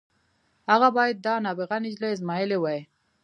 هغه 0.71 0.87
بايد 0.95 1.17
دا 1.25 1.33
نابغه 1.45 1.77
نجلۍ 1.83 2.09
ازمايلې 2.15 2.57
وای. 2.61 2.79